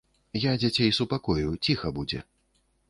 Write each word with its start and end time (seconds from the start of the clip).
Я 0.45 0.53
дзяцей 0.63 0.95
супакою, 0.99 1.47
ціха 1.69 1.95
будзе. 2.01 2.19